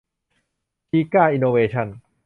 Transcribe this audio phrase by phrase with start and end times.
[0.89, 1.87] ซิก้า อินโนเวชั่น